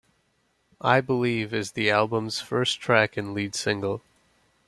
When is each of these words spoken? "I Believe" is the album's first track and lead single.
"I 0.81 0.99
Believe" 0.99 1.53
is 1.53 1.73
the 1.73 1.91
album's 1.91 2.41
first 2.41 2.81
track 2.81 3.17
and 3.17 3.35
lead 3.35 3.53
single. 3.53 4.01